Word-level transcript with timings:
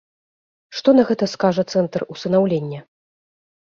Што 0.77 0.89
на 1.01 1.05
гэта 1.11 1.29
скажа 1.35 1.69
цэнтр 1.77 2.09
усынаўлення? 2.17 2.79